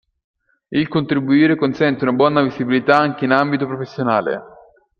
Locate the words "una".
2.05-2.13